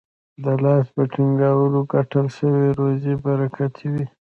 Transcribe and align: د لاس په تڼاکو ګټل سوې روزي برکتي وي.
د 0.43 0.45
لاس 0.63 0.85
په 0.95 1.03
تڼاکو 1.13 1.79
ګټل 1.93 2.25
سوې 2.37 2.67
روزي 2.79 3.13
برکتي 3.25 3.85
وي. 3.93 4.05